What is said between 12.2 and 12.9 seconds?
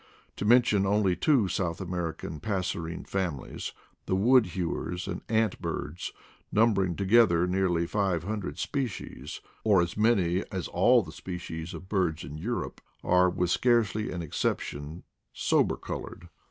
in Europe,